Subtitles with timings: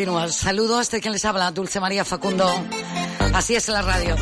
[0.00, 0.28] Continúa.
[0.28, 2.48] Saludo a este quien les habla, Dulce María Facundo.
[3.34, 4.14] Así es la radio.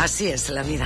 [0.00, 0.84] Así es la vida.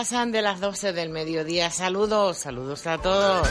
[0.00, 1.70] Pasan de las 12 del mediodía.
[1.70, 3.46] Saludos, saludos a todos.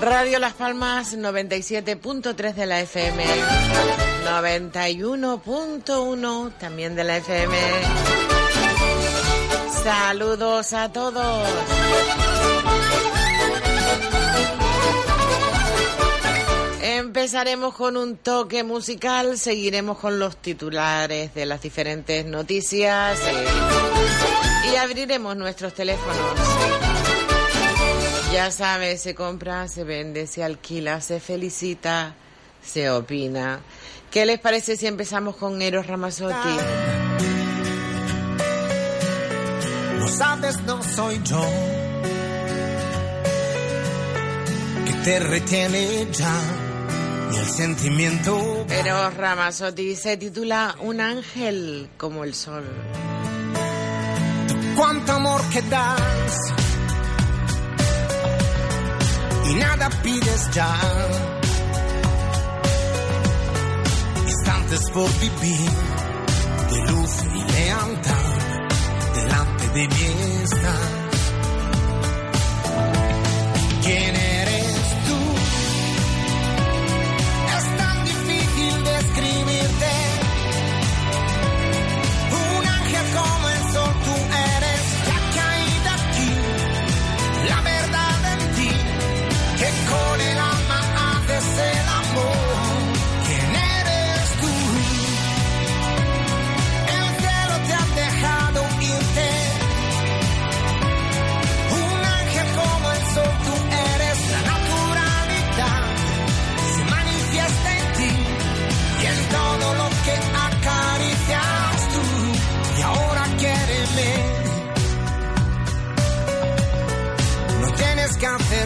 [0.00, 3.24] Radio Las Palmas 97.3 de la FM,
[4.24, 7.56] 91.1 también de la FM.
[9.84, 11.48] Saludos a todos.
[17.10, 23.44] Empezaremos con un toque musical, seguiremos con los titulares de las diferentes noticias eh,
[24.72, 26.16] y abriremos nuestros teléfonos.
[28.32, 32.14] Ya sabes, se compra, se vende, se alquila, se felicita,
[32.62, 33.58] se opina.
[34.08, 36.56] ¿Qué les parece si empezamos con Eros Ramazzotti?
[39.98, 41.44] No sabes, no soy yo
[44.86, 46.59] que te retiene ya
[47.34, 48.64] el sentimiento.
[48.68, 52.64] Pero Ramazotti se titula Un ángel como el sol.
[54.76, 56.52] Cuánto amor que das
[59.50, 60.76] y nada pides ya.
[64.26, 65.70] Instantes por vivir
[66.70, 68.40] de luz y lealtad
[69.14, 70.30] delante de mi.
[73.82, 74.29] ¿Quién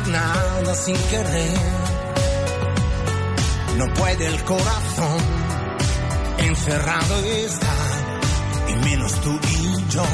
[0.06, 1.58] nada sin querer.
[3.78, 5.18] No puede el corazón
[6.38, 8.20] encerrado estar,
[8.68, 10.04] y menos tú y yo.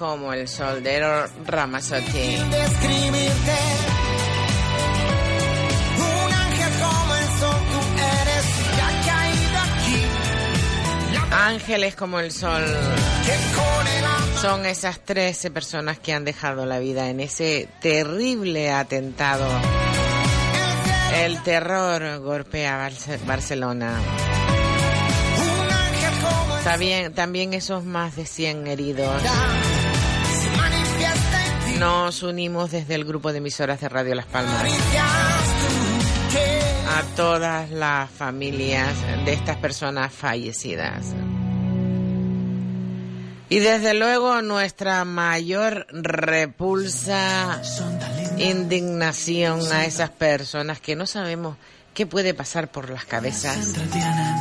[0.00, 2.38] Como el soldero Ramazotti.
[11.30, 12.64] Ángeles como el sol.
[14.40, 19.46] Son esas 13 personas que han dejado la vida en ese terrible atentado.
[21.14, 22.90] El terror golpea
[23.26, 24.00] Barcelona.
[26.64, 29.22] También, también esos más de 100 heridos.
[31.78, 34.62] Nos unimos desde el grupo de emisoras de Radio Las Palmas
[36.88, 38.94] a todas las familias
[39.24, 41.14] de estas personas fallecidas.
[43.48, 47.60] Y desde luego nuestra mayor repulsa,
[48.38, 51.56] indignación a esas personas que no sabemos
[51.94, 53.74] qué puede pasar por las cabezas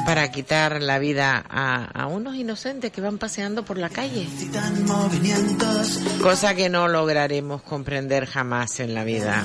[0.05, 4.27] para quitar la vida a, unos inocentes que van paseando por la calle.
[6.21, 9.43] Cosa que no lograremos comprender jamás en la vida.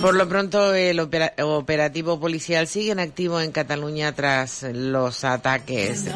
[0.00, 6.06] Por lo pronto, el operativo policial sigue en activo en Cataluña tras los ataques.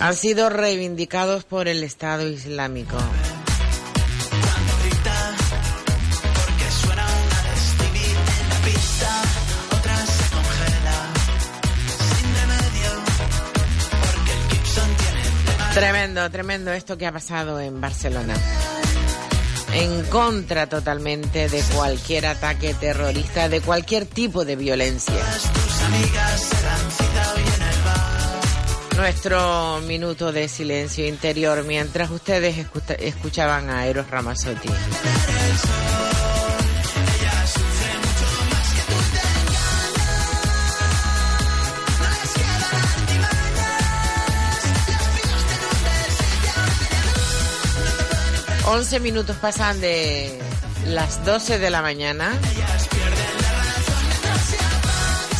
[0.00, 2.98] Han sido reivindicados por el Estado Islámico.
[15.74, 18.34] Tremendo, tremendo esto que ha pasado en Barcelona.
[19.72, 25.14] en contra totalmente de cualquier ataque terrorista, de cualquier tipo de violencia.
[28.96, 32.66] Nuestro minuto de silencio interior mientras ustedes
[33.00, 34.68] escuchaban a Eros Ramazzotti.
[48.66, 50.38] 11 minutos pasan de
[50.86, 52.32] las 12 de la mañana.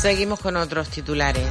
[0.00, 1.47] Seguimos con otros titulares.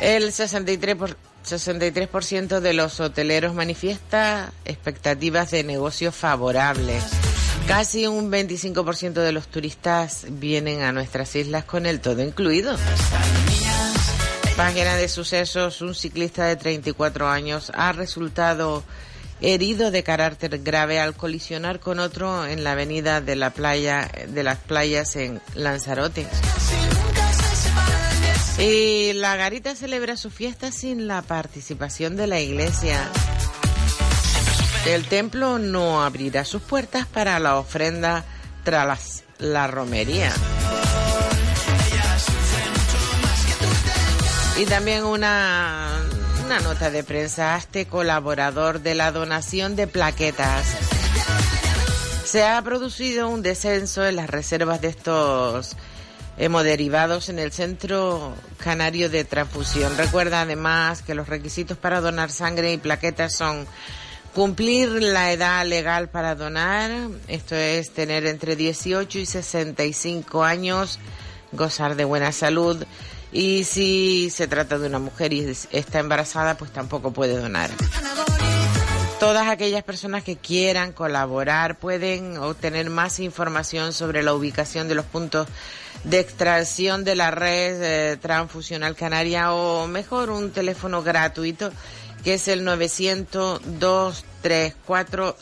[0.00, 7.04] El 63%, por, 63 de los hoteleros manifiesta expectativas de negocios favorables.
[7.66, 12.74] Casi un 25% de los turistas vienen a nuestras islas con el todo incluido.
[14.56, 18.82] Página de sucesos, un ciclista de 34 años ha resultado
[19.40, 24.42] herido de carácter grave al colisionar con otro en la avenida de la playa de
[24.42, 26.26] las playas en Lanzarote.
[28.58, 33.10] Y la garita celebra su fiesta sin la participación de la iglesia.
[34.86, 38.24] El templo no abrirá sus puertas para la ofrenda
[38.64, 40.32] tras la romería.
[44.58, 46.02] Y también una
[46.50, 50.66] una nota de prensa, este colaborador de la donación de plaquetas.
[52.24, 55.76] Se ha producido un descenso en las reservas de estos
[56.38, 59.96] hemoderivados en el Centro Canario de Transfusión.
[59.96, 63.64] Recuerda además que los requisitos para donar sangre y plaquetas son
[64.34, 66.90] cumplir la edad legal para donar,
[67.28, 70.98] esto es tener entre 18 y 65 años,
[71.52, 72.84] gozar de buena salud
[73.32, 77.70] y si se trata de una mujer y está embarazada, pues tampoco puede donar.
[79.20, 85.04] Todas aquellas personas que quieran colaborar pueden obtener más información sobre la ubicación de los
[85.04, 85.46] puntos
[86.04, 91.70] de extracción de la red eh, transfusional canaria o mejor un teléfono gratuito
[92.24, 95.36] que es el 900 234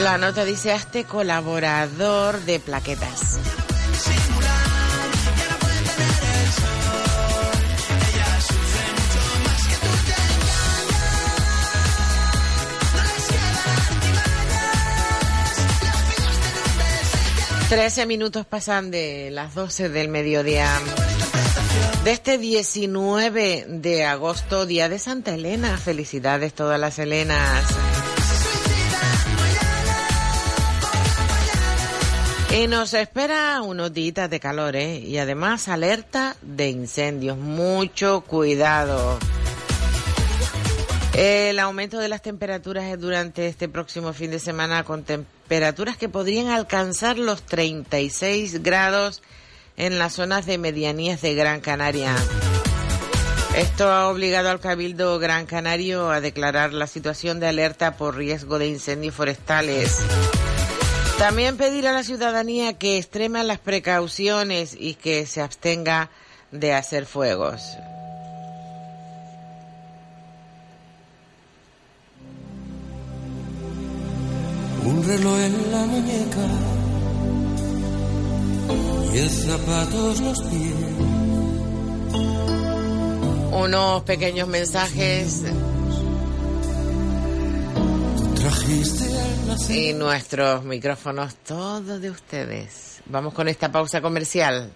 [0.00, 3.38] la nota dice a este colaborador de plaquetas.
[17.68, 20.68] Trece minutos pasan de las doce del mediodía.
[22.04, 25.78] De este 19 de agosto, día de Santa Elena.
[25.78, 27.64] Felicidades todas las Helenas.
[32.54, 34.98] Y nos espera unos días de calor, ¿eh?
[34.98, 37.38] Y además alerta de incendios.
[37.38, 39.18] Mucho cuidado.
[41.14, 46.48] El aumento de las temperaturas durante este próximo fin de semana con temperaturas que podrían
[46.48, 49.22] alcanzar los 36 grados
[49.78, 52.14] en las zonas de medianías de Gran Canaria.
[53.56, 58.58] Esto ha obligado al Cabildo Gran Canario a declarar la situación de alerta por riesgo
[58.58, 59.98] de incendios forestales.
[61.18, 66.10] También pedir a la ciudadanía que extrema las precauciones y que se abstenga
[66.50, 67.62] de hacer fuegos.
[74.84, 76.46] Un reloj en la muñeca
[79.14, 80.74] y el zapatos los pies.
[83.52, 85.44] Unos pequeños mensajes
[89.68, 93.00] y nuestros micrófonos, todos de ustedes.
[93.06, 94.72] Vamos con esta pausa comercial.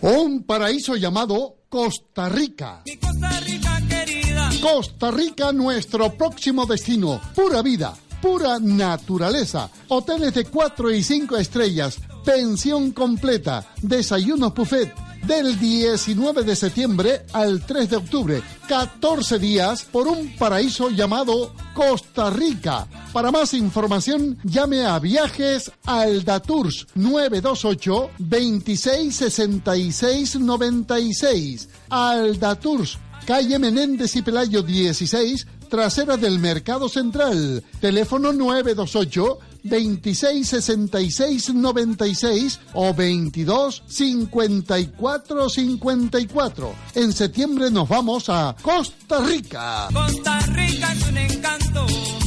[0.00, 2.82] Un paraíso llamado Costa Rica.
[3.00, 4.50] Costa Rica querida.
[4.60, 7.20] Costa Rica, nuestro próximo destino.
[7.34, 9.70] Pura vida, pura naturaleza.
[9.88, 11.98] Hoteles de 4 y 5 estrellas.
[12.24, 13.66] Pensión completa.
[13.82, 14.92] Desayunos buffet
[15.26, 18.42] del 19 de septiembre al 3 de octubre.
[18.68, 22.86] 14 días por un paraíso llamado Costa Rica.
[23.12, 31.68] Para más información, llame a Viajes Aldatours 928 2666 96.
[31.90, 37.60] Aldatours, calle Menéndez y Pelayo 16, trasera del Mercado Central.
[37.80, 46.74] Teléfono 928 26 66 96 o 22 54 54.
[46.94, 49.88] En septiembre nos vamos a Costa Rica.
[49.92, 51.86] Costa Rica es un encanto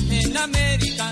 [0.10, 1.12] en América.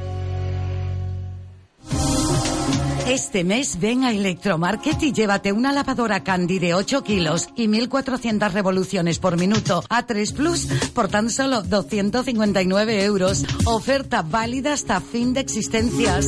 [3.11, 8.53] Este mes ven a Electromarket y llévate una lavadora Candy de 8 kilos y 1400
[8.53, 13.43] revoluciones por minuto a 3 Plus por tan solo 259 euros.
[13.65, 16.25] Oferta válida hasta fin de existencias.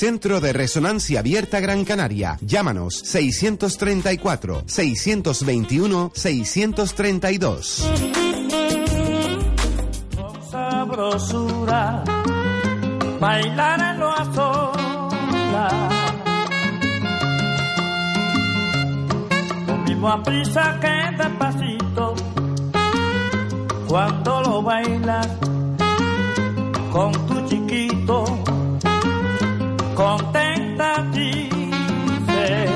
[0.00, 2.38] Centro de Resonancia Abierta Gran Canaria.
[2.40, 7.84] Llámanos 634 621 632.
[10.50, 12.02] sabrosura,
[13.20, 14.10] bailar en lo
[19.84, 22.14] mismo a prisa que despacito,
[23.86, 25.28] cuando lo bailas
[26.90, 28.49] con tu chiquito,
[30.00, 32.68] contenta dice.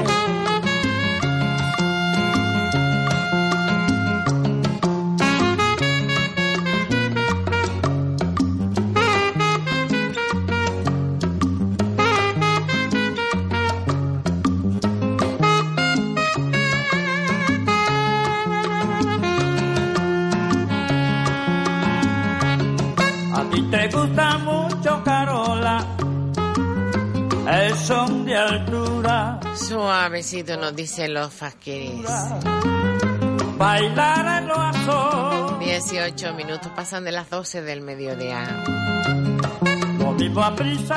[23.33, 24.44] A ti te gusta
[27.77, 29.41] son de altura.
[29.55, 32.07] Suavecito nos dicen los fasquiris.
[33.57, 35.59] Bailar en lo azul.
[35.61, 38.65] 18 minutos pasan de las 12 del mediodía.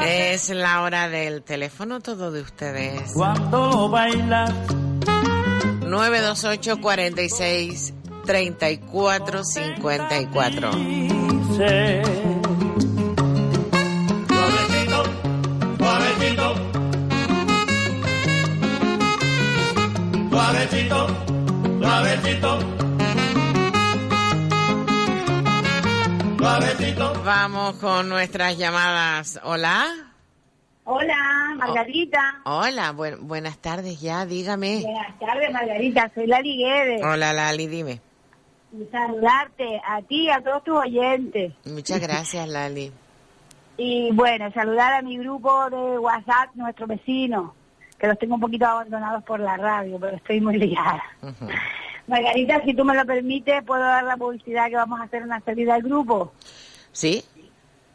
[0.05, 3.11] Es la hora del teléfono todo de ustedes.
[3.13, 4.53] cuando lo bailas.
[5.85, 7.93] 928 46
[8.25, 10.71] 34 54.
[20.51, 21.07] Suavecito,
[21.81, 22.59] suavecito.
[26.37, 27.13] Suavecito.
[27.25, 29.41] Vamos con nuestras llamadas.
[29.43, 29.87] Hola.
[30.85, 32.39] Hola, Margarita.
[32.45, 34.83] Hola, buen- buenas tardes ya, dígame.
[34.83, 36.09] Buenas tardes, Margarita.
[36.15, 37.01] Soy Lali Guedes.
[37.03, 37.99] Hola Lali, dime.
[38.71, 41.51] Y saludarte a ti y a todos tus oyentes.
[41.65, 42.93] Muchas gracias Lali.
[43.79, 47.51] Y bueno, saludar a mi grupo de WhatsApp, nuestros vecinos,
[47.99, 51.03] que los tengo un poquito abandonados por la radio, pero estoy muy liada.
[51.21, 51.47] Ujú.
[52.07, 55.41] Margarita, si tú me lo permites, ¿puedo dar la publicidad que vamos a hacer una
[55.41, 56.31] salida al grupo?
[56.91, 57.23] ¿Sí?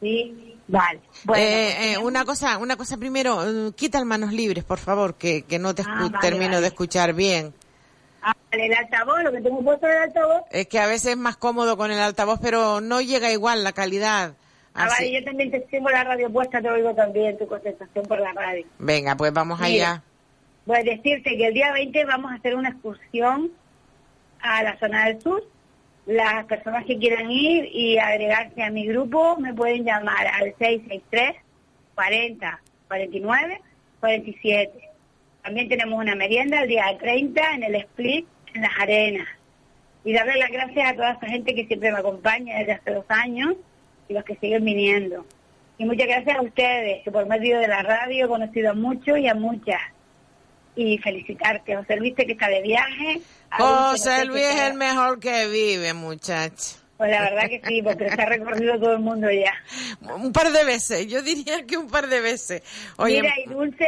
[0.01, 0.49] Sí.
[0.69, 1.01] Vale.
[1.25, 4.79] Bueno, Eh, pues eh, una cosa, una cosa primero, eh, quita el manos libres, por
[4.79, 6.61] favor, que, que no te Ah, vale, termino vale.
[6.61, 7.53] de escuchar bien.
[8.23, 10.43] ah, el altavoz, lo que tengo puesto en el altavoz.
[10.51, 13.73] Es que a veces es más cómodo con el altavoz, pero no llega igual la
[13.73, 14.35] calidad.
[14.75, 18.21] Ah, vale, yo también te tengo la radio puesta, te oigo también tu contestación por
[18.21, 18.65] la radio.
[18.79, 19.91] Venga, pues vamos Mira.
[19.93, 20.03] allá.
[20.65, 23.51] Voy a decirte que el día 20 vamos a hacer una excursión
[24.41, 25.43] a la zona del sur.
[26.07, 31.37] Las personas que quieran ir y agregarse a mi grupo me pueden llamar al 663
[31.95, 33.61] 40 49
[34.01, 34.89] 47.
[35.43, 39.29] También tenemos una merienda el día 30 en el Split, en las arenas.
[40.05, 43.05] Y darle las gracias a toda esa gente que siempre me acompaña desde hace dos
[43.09, 43.55] años
[44.13, 45.25] y los que siguen viniendo.
[45.79, 49.19] Y muchas gracias a ustedes, que por medio de la radio he conocido a muchos
[49.19, 49.81] y a muchas.
[50.77, 53.21] Y felicitarte, José Luis, que está de viaje.
[53.51, 56.77] José Luis es el mejor que vive, muchacho.
[56.97, 59.53] Pues la verdad que sí, porque se ha recorrido todo el mundo ya.
[60.15, 62.63] Un par de veces, yo diría que un par de veces.
[62.97, 63.85] Oye, Mira, ¿y Dulce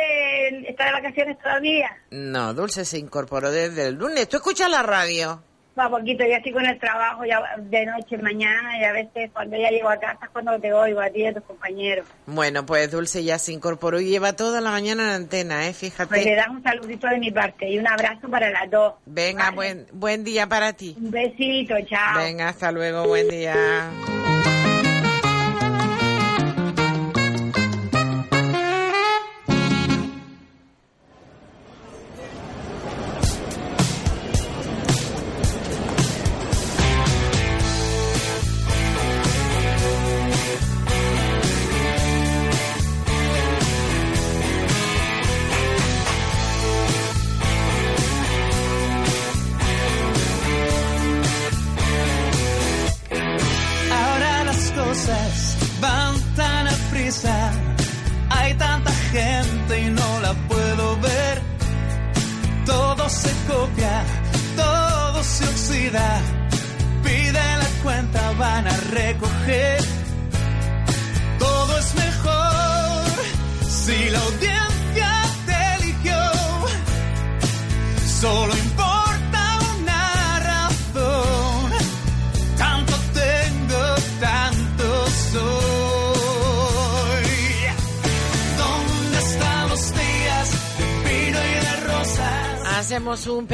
[0.66, 1.90] está de vacaciones todavía?
[2.10, 4.28] no, Dulce se incorporó desde el lunes.
[4.28, 5.42] ¿Tú escuchas la radio?
[5.78, 9.56] Va poquito, ya estoy con el trabajo, ya de noche, mañana, y a veces cuando
[9.56, 12.06] ya llego a casa es cuando te oigo a ti y a tus compañeros.
[12.26, 15.74] Bueno, pues Dulce ya se incorporó y lleva toda la mañana en la antena, ¿eh?
[15.78, 16.36] Pues le Fíjate.
[16.36, 18.94] das un saludito de mi parte y un abrazo para las dos.
[19.04, 19.56] Venga, Vale.
[19.56, 20.94] buen, buen día para ti.
[20.96, 22.18] Un besito, chao.
[22.22, 23.90] Venga, hasta luego, buen día.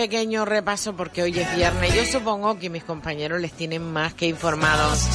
[0.00, 1.94] Pequeño repaso porque hoy es viernes.
[1.94, 5.06] Yo supongo que mis compañeros les tienen más que informados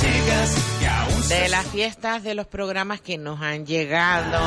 [1.27, 4.37] de las fiestas de los programas que nos han llegado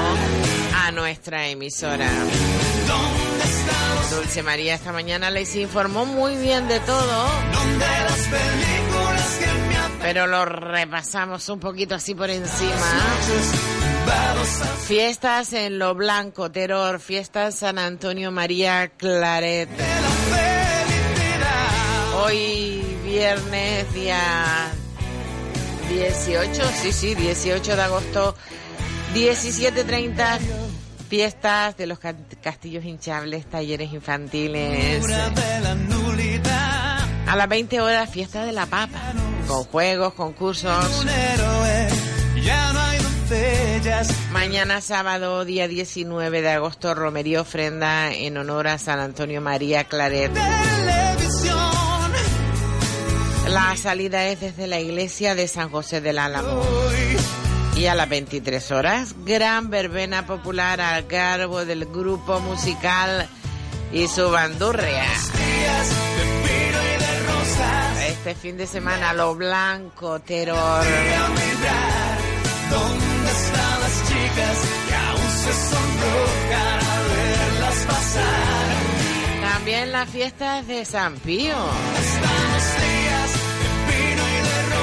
[0.77, 2.09] a nuestra emisora.
[2.09, 8.29] ¿Dónde están los Dulce María esta mañana les informó muy bien de todo, ¿Dónde las
[8.29, 12.87] películas que me hacen pero lo repasamos un poquito así por encima.
[14.87, 19.69] Fiestas en Lo Blanco, Terror, fiestas San Antonio María Claret.
[22.25, 24.71] Hoy viernes, día
[25.89, 28.35] 18, sí, sí, 18 de agosto,
[29.15, 30.39] 17.30,
[31.09, 35.05] fiestas de los ca- castillos hinchables, talleres infantiles.
[37.27, 38.99] A las 20 horas, fiesta de la papa,
[39.47, 41.05] con juegos, concursos.
[44.33, 50.33] Mañana sábado, día 19 de agosto, romería ofrenda en honor a San Antonio María Claret.
[53.49, 56.63] La salida es desde la iglesia de San José del Álamo.
[57.77, 63.27] Y a las 23 horas, gran verbena popular al cargo del grupo musical
[63.91, 65.07] y su bandurria.
[68.09, 70.59] Este fin de semana, lo blanco, terror.
[70.59, 72.19] a mirar
[72.71, 74.59] dónde están las chicas
[74.89, 79.53] que aún se sonrojan al verlas pasar.
[79.53, 81.57] También las fiestas de San Pío.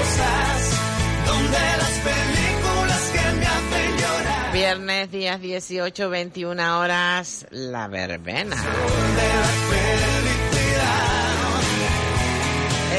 [0.05, 4.53] Y de rosas, donde las películas que me hacen llorar.
[4.53, 8.55] Viernes, días 18, 21 horas, la verbena.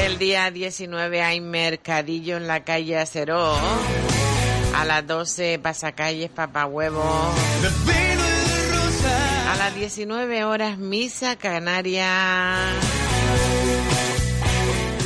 [0.03, 3.55] El día 19 hay mercadillo en la calle Aceró.
[4.75, 7.03] A las 12 pasacalles Papahuevo.
[9.51, 12.55] A las 19 horas misa canaria.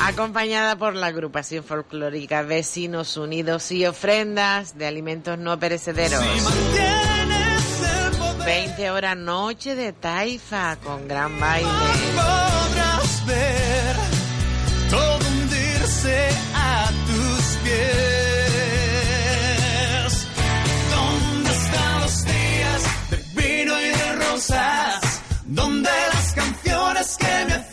[0.03, 6.19] Acompañada por la agrupación folclórica Vecinos Unidos y ofrendas de alimentos no perecederos.
[6.19, 11.69] Si mantienes el poder, 20 horas noche de taifa con gran baile.
[12.15, 13.95] podrás ver
[14.89, 17.77] todo hundirse a tus pies.
[20.95, 25.21] ¿Dónde están los días de vino y de rosas?
[25.45, 27.70] ¿Dónde las canciones que me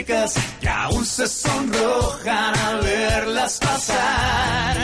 [0.00, 4.76] chicas que aún se sonrojan al verlas pasar?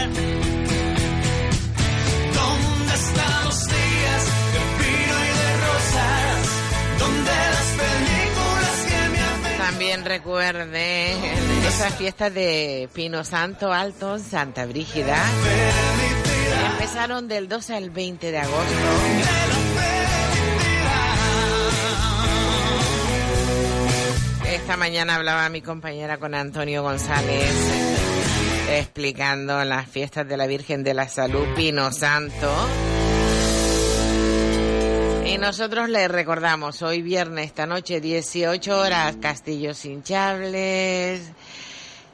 [2.34, 6.48] ¿Dónde están los días de pino y de rosas?
[6.98, 11.14] ¿Dónde las películas que me hacen También recuerde
[11.66, 15.16] esas fiestas de Pino Santo Alto, Santa Brígida.
[16.72, 19.65] Empezaron del 12 al 20 de agosto.
[24.56, 27.52] Esta mañana hablaba mi compañera con Antonio González
[28.70, 32.50] explicando las fiestas de la Virgen de la Salud Pino Santo.
[35.24, 41.20] Y nosotros le recordamos, hoy viernes, esta noche, 18 horas, Castillos Hinchables,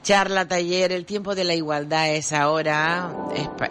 [0.03, 3.71] charla, taller, el tiempo de la igualdad es ahora, espe-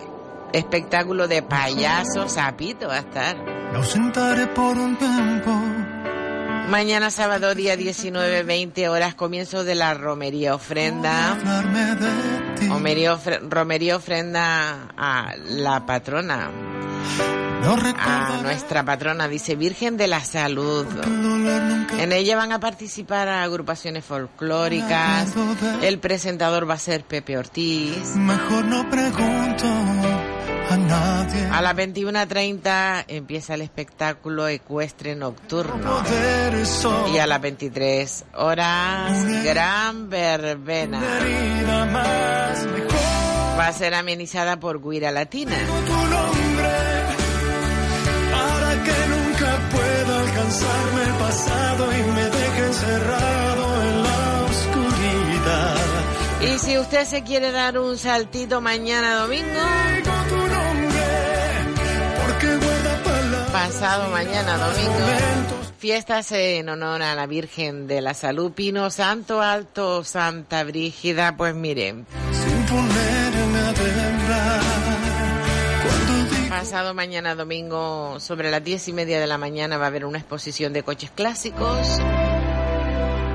[0.53, 3.37] espectáculo de payasos, sapito va a estar.
[3.71, 5.51] Me ausentaré por un tiempo.
[6.69, 11.37] Mañana sábado, día 19, 20 horas, comienzo de la romería ofrenda.
[12.69, 16.49] Romería, ofre- romería ofrenda a la patrona,
[17.99, 20.85] a nuestra patrona, dice Virgen de la Salud.
[21.99, 25.33] En ella van a participar agrupaciones folclóricas.
[25.81, 28.15] El presentador va a ser Pepe Ortiz.
[28.15, 29.67] Mejor no pregunto
[30.71, 31.45] a nadie.
[31.51, 36.03] A las 21.30 empieza el espectáculo ecuestre nocturno.
[37.13, 41.01] Y a las 23 horas, gran verbena.
[43.59, 45.55] Va a ser amenizada por Guira Latina.
[48.31, 52.20] Para que nunca pueda alcanzarme el pasado y me
[56.43, 59.59] Y si usted se quiere dar un saltito mañana domingo,
[63.51, 70.03] pasado mañana domingo, fiestas en honor a la Virgen de la Salud, Pino Santo Alto,
[70.03, 72.07] Santa Brígida, pues miren,
[76.49, 80.17] pasado mañana domingo, sobre las diez y media de la mañana va a haber una
[80.19, 81.99] exposición de coches clásicos,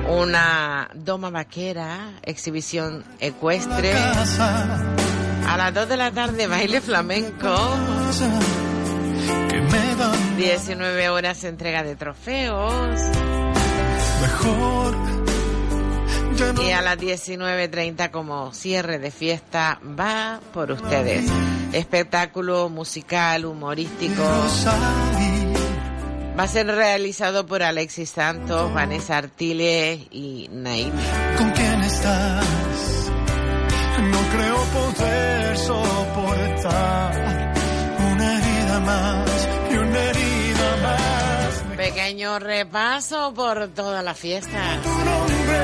[0.09, 7.55] una doma vaquera, exhibición ecuestre, a las dos de la tarde baile flamenco,
[9.49, 12.99] que me dan 19 horas entrega de trofeos.
[16.63, 21.25] Y a las 19.30 como cierre de fiesta va por ustedes.
[21.73, 24.23] Espectáculo musical, humorístico.
[26.37, 30.93] Va a ser realizado por Alexis Santos, Vanessa Artiles y Naim.
[31.35, 32.45] con quién estás.
[34.03, 37.53] No creo poder soportar
[38.11, 41.63] una herida más y una herida más.
[41.75, 44.79] Pequeño repaso por toda la fiesta.
[44.83, 45.59] Tu nombre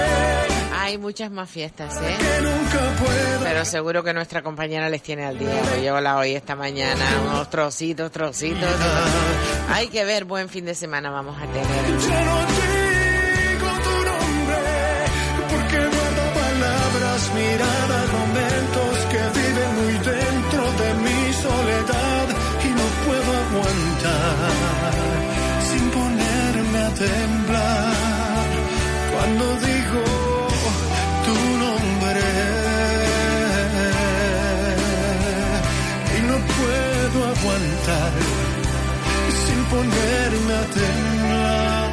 [0.80, 2.18] Hay muchas más fiestas, ¿eh?
[3.44, 5.82] Pero seguro que nuestra compañera les tiene al día.
[5.84, 8.70] Yo la oí esta mañana, unos trocitos, trocitos.
[9.70, 11.66] Hay que ver, buen fin de semana vamos a tener.
[11.66, 14.62] Ya no digo tu nombre
[15.50, 22.28] porque guardo palabras, miradas, momentos que viven muy dentro de mi soledad
[22.64, 24.94] y no puedo aguantar
[25.70, 28.46] sin ponerme a temblar
[29.14, 29.73] cuando digo
[39.90, 41.92] ponerme a temblar.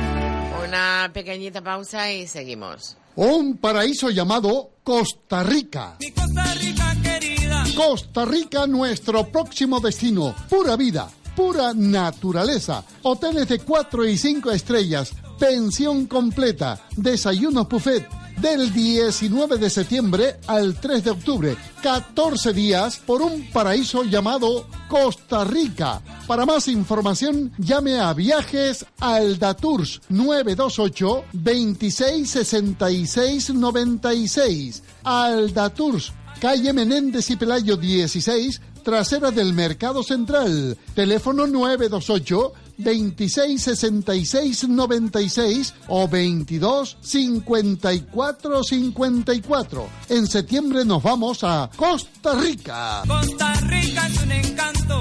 [0.69, 2.97] Una pequeñita pausa y seguimos.
[3.17, 5.97] Un paraíso llamado Costa Rica.
[6.15, 7.65] Costa Rica querida.
[7.77, 10.35] Costa Rica, nuestro próximo destino.
[10.49, 12.85] Pura vida, pura naturaleza.
[13.03, 15.13] Hoteles de 4 y 5 estrellas.
[15.39, 16.81] Pensión completa.
[16.97, 18.20] Desayunos buffet.
[18.41, 21.57] Del 19 de septiembre al 3 de octubre.
[21.83, 26.01] 14 días por un paraíso llamado Costa Rica.
[26.27, 34.83] Para más información, llame a Viajes Alda Tours 928 26 66 96.
[35.05, 40.77] Alda Tours calle Menéndez y Pelayo 16, trasera del Mercado Central.
[40.95, 49.89] Teléfono 928 26 66 96 o 22 54 54.
[50.09, 53.03] En septiembre nos vamos a Costa Rica.
[53.07, 55.01] Costa Rica es un encanto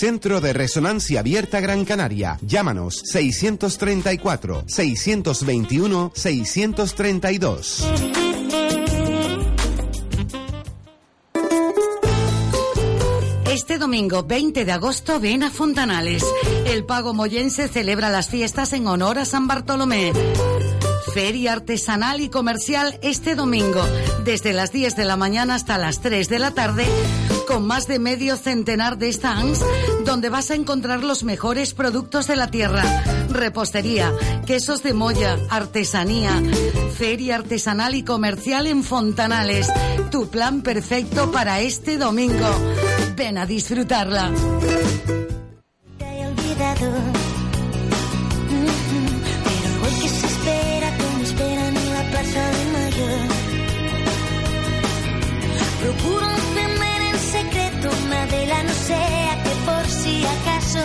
[0.00, 2.38] Centro de Resonancia Abierta Gran Canaria.
[2.40, 7.86] Llámanos 634 621 632.
[13.52, 16.24] Este domingo 20 de agosto ven a Fontanales.
[16.64, 20.14] El Pago Moyense celebra las fiestas en honor a San Bartolomé.
[21.12, 23.82] Feria artesanal y comercial este domingo,
[24.24, 26.86] desde las 10 de la mañana hasta las 3 de la tarde,
[27.48, 29.60] con más de medio centenar de stands,
[30.04, 32.84] donde vas a encontrar los mejores productos de la tierra.
[33.28, 34.12] Repostería,
[34.46, 36.42] quesos de molla, artesanía,
[36.96, 39.68] feria artesanal y comercial en Fontanales.
[40.10, 42.48] Tu plan perfecto para este domingo.
[43.16, 44.30] Ven a disfrutarla.
[55.90, 60.84] Procuro tener en secreto una vela, no sea que por si acaso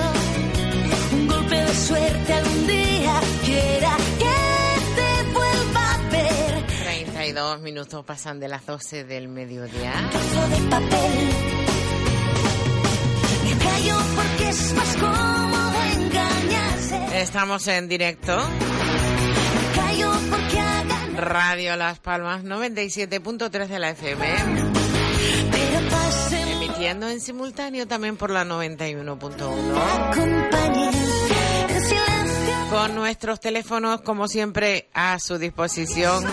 [1.14, 6.66] un golpe de suerte algún día quiera que te vuelva a ver.
[6.66, 9.94] 32 minutos pasan de las 12 del mediodía.
[10.10, 11.30] trozo de papel.
[13.44, 17.22] Me callo porque es más cómodo engañarse.
[17.22, 18.36] Estamos en directo.
[18.38, 24.65] Me callo porque hagan Radio Las Palmas 97.3 de la FM.
[26.90, 30.10] En simultáneo también por la 91.1.
[30.10, 32.54] acompañen en silencio.
[32.70, 36.24] Con nuestros teléfonos, como siempre, a su disposición.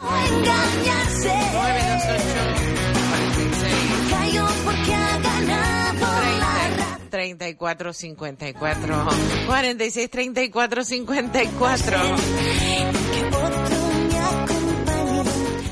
[0.00, 1.32] Cómo engañarse.
[1.52, 6.06] 928 Callo porque ha ganado
[6.38, 9.06] la ra- 34 54
[9.46, 13.76] 46 34 54 que otro
[14.10, 15.22] me acompañe.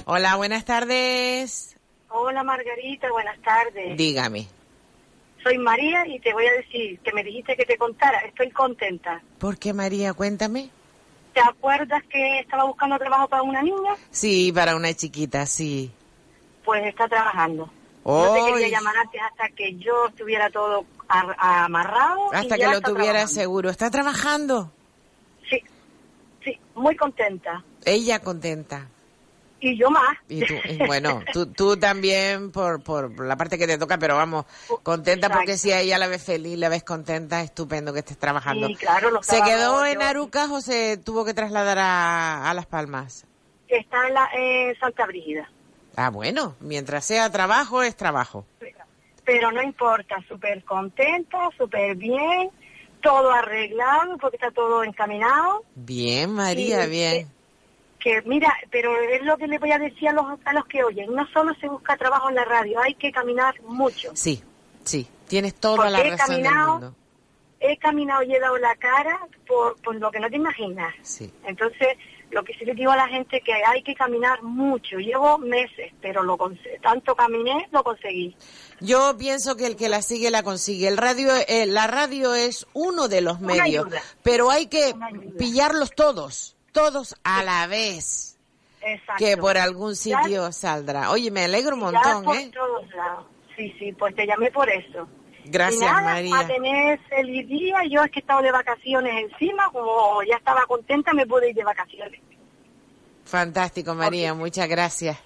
[0.06, 1.76] Hola, buenas tardes.
[2.16, 3.96] Hola Margarita, buenas tardes.
[3.96, 4.46] Dígame,
[5.42, 8.20] Soy María y te voy a decir que me dijiste que te contara.
[8.20, 9.20] Estoy contenta.
[9.40, 10.14] ¿por qué María?
[10.14, 10.70] Cuéntame.
[11.34, 13.96] ¿Te acuerdas que estaba buscando trabajo para una niña?
[14.12, 15.90] Sí, para una chiquita, sí.
[16.64, 17.68] Pues está trabajando.
[18.04, 22.28] No te quería llamar antes hasta que yo estuviera todo ar- amarrado.
[22.30, 23.26] y hasta que lo tuviera trabajando.
[23.34, 23.70] seguro.
[23.70, 24.70] ¿Está trabajando?
[25.50, 25.60] Sí,
[26.44, 27.64] sí, muy contenta.
[27.84, 28.88] Ella contenta.
[29.66, 30.14] Y yo más.
[30.28, 30.54] Y tú,
[30.86, 34.44] bueno, tú, tú también por, por la parte que te toca, pero vamos,
[34.82, 38.68] contenta porque si a ella la ves feliz, la ves contenta, estupendo que estés trabajando.
[38.78, 43.24] Claro, ¿Se quedó en Arucas o se tuvo que trasladar a, a Las Palmas?
[43.66, 45.50] Está en, la, en Santa Brígida.
[45.96, 48.44] Ah, bueno, mientras sea trabajo, es trabajo.
[49.24, 52.50] Pero no importa, súper contenta, súper bien,
[53.02, 55.64] todo arreglado porque está todo encaminado.
[55.74, 57.28] Bien, María, Sí, bien.
[58.04, 60.84] Que mira, pero es lo que le voy a decir a los, a los que
[60.84, 64.10] oyen, no solo se busca trabajo en la radio, hay que caminar mucho.
[64.14, 64.42] Sí,
[64.84, 66.94] sí, tienes toda Porque la he razón del caminado- mundo.
[67.66, 70.94] He caminado y he dado la cara por, por lo que no te imaginas.
[71.00, 71.32] Sí.
[71.46, 71.96] Entonces,
[72.30, 74.98] lo que sí le digo a la gente es que hay que caminar mucho.
[74.98, 76.36] Llevo meses, pero lo
[76.82, 78.36] tanto caminé, lo conseguí.
[78.80, 80.88] Yo pienso que el que la sigue la consigue.
[80.88, 83.86] El radio, eh, la radio es uno de los medios,
[84.22, 84.94] pero hay que
[85.38, 88.36] pillarlos todos, todos a la vez,
[88.82, 89.24] Exacto.
[89.24, 91.10] que por algún Ya- sitio saldrá.
[91.10, 92.50] Oye, me alegro un ya montón, por ¿eh?
[92.52, 93.26] todos lados.
[93.56, 95.08] Sí, sí, pues te llamé por eso.
[95.46, 96.38] Gracias, y nada, María.
[96.40, 97.76] A tener feliz día.
[97.90, 101.54] Yo es que he estado de vacaciones encima, como ya estaba contenta, me pude ir
[101.54, 102.20] de vacaciones.
[103.24, 105.16] Fantástico, María, muchas gracias.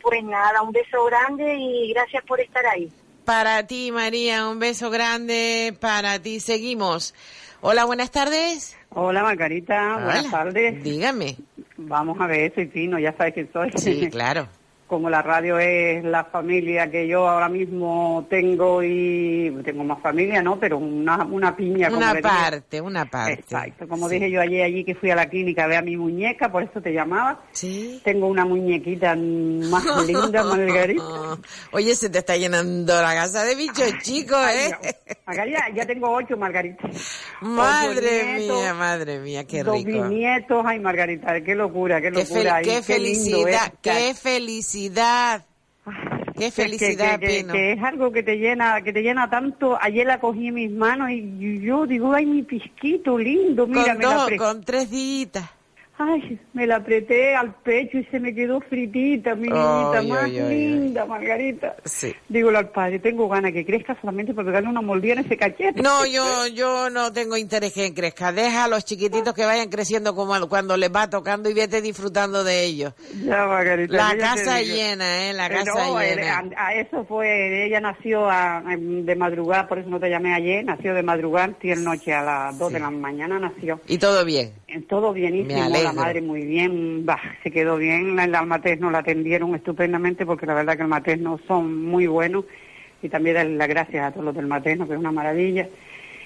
[0.00, 2.90] Pues nada, un beso grande y gracias por estar ahí.
[3.24, 6.38] Para ti, María, un beso grande para ti.
[6.38, 7.12] Seguimos.
[7.60, 8.76] Hola, buenas tardes.
[8.98, 10.30] Hola Margarita, buenas Hola.
[10.30, 10.82] tardes.
[10.82, 11.36] Dígame.
[11.76, 13.70] Vamos a ver, soy Pino, ya sabes quién soy.
[13.76, 14.48] Sí, claro.
[14.86, 20.42] Como la radio es la familia que yo ahora mismo tengo y tengo más familia,
[20.42, 20.58] ¿no?
[20.60, 21.86] Pero una, una piña.
[21.88, 22.22] como Una dije.
[22.22, 23.32] parte, una parte.
[23.34, 24.14] Exacto, como Sí.
[24.14, 26.62] dije yo ayer allí que fui a la clínica a ver a mi muñeca, por
[26.62, 27.42] eso te llamaba.
[27.52, 28.00] Sí.
[28.04, 31.02] Tengo una muñequita más linda, Margarita.
[31.72, 35.16] Oye, se te está llenando la casa de bichos chicos, Ay, ¿eh?
[35.26, 36.88] Margarita, ya tengo ocho, Margarita.
[37.40, 40.02] Madre Ocho nietos, mía, madre mía, qué dos rico.
[40.02, 42.62] bisnietos, ay Margarita, qué locura, qué Qué, fel- locura.
[42.62, 44.75] y qué qué lindo felicidad, es, qué felicidad.
[46.34, 47.52] Qué que- felicidad, que, que- Pino.
[47.54, 49.78] que es algo que te llena, que te llena tanto.
[49.80, 54.02] Ayer la cogí en mis manos y yo digo, ay, mi pisquito lindo, mira, con
[54.02, 55.42] la con tres días.
[55.98, 61.06] Ay, me la apreté al pecho y se me quedó fritita, mi niñita más linda,
[61.06, 61.76] Margarita.
[61.86, 62.12] Sí.
[62.28, 65.80] Dígole al padre, tengo ganas que crezca solamente para pegarle una mordida en ese cachete.
[65.80, 68.30] No, yo, yo no tengo interés que crezca.
[68.30, 72.44] Deja a los chiquititos que vayan creciendo como cuando les va tocando y vete disfrutando
[72.44, 72.92] de ellos.
[73.24, 73.96] Ya, Margarita.
[73.96, 75.32] La casa llena, ¿eh?
[75.32, 76.22] La Eh, casa no, llena.
[76.22, 80.34] eh, A, a eso fue, ella nació a- de madrugada, por eso no te llamé
[80.34, 83.80] ayer, nació de madrugada, tiene noche a las 2 de la mañana nació.
[83.86, 84.52] Y todo bien.
[84.68, 85.85] Eh, Todo bienísimo, Me.
[85.86, 90.46] La madre muy bien, bah, se quedó bien, el al materno la atendieron estupendamente porque
[90.46, 92.44] la verdad que el materno son muy buenos
[93.02, 95.68] y también darle las gracias a todos los del materno, que es una maravilla.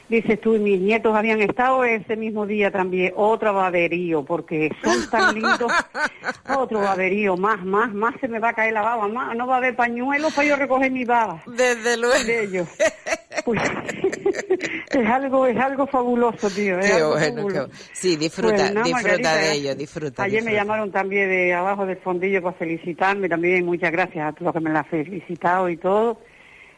[0.08, 5.08] Dices tú, y mis nietos habían estado ese mismo día también, otro baberío, porque son
[5.08, 5.72] tan lindos,
[6.58, 9.54] otro baberío, más, más, más se me va a caer la baba, más, no va
[9.54, 11.40] a haber pañuelos para yo recoger mi baba.
[11.46, 12.24] Desde luego.
[12.24, 12.68] De ellos.
[13.44, 13.60] Pues,
[14.90, 16.78] es algo, es algo fabuloso, tío.
[16.78, 20.22] es Qué bueno, qué- sí, disfruta, Pues disfruta Margarita, de eh, ello, disfruta.
[20.24, 20.62] Ayer me disfruta.
[20.64, 23.64] llamaron también de abajo del fondillo para felicitarme también.
[23.64, 26.20] Muchas gracias a todos los que me la han felicitado y todo.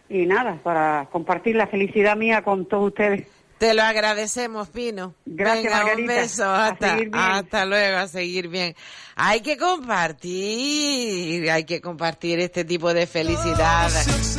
[0.09, 3.27] Y nada, para compartir la felicidad mía con todos ustedes.
[3.59, 5.15] Te lo agradecemos, Pino.
[5.25, 6.51] Gracias, Venga, un beso.
[6.51, 8.75] Hasta, hasta luego, a seguir bien.
[9.15, 13.89] Hay que compartir, hay que compartir este tipo de felicidad.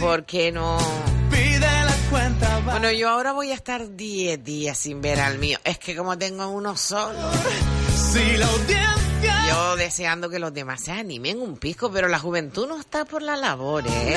[0.02, 0.78] ¿Por qué no?
[2.66, 5.60] Bueno, yo ahora voy a estar 10 días sin ver al mío.
[5.64, 7.20] Es que como tengo uno solo.
[7.96, 12.68] Si la audiencia Yo deseando que los demás se animen un pisco, pero la juventud
[12.68, 14.16] no está por la labor, ¿eh?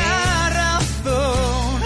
[0.50, 1.80] razón.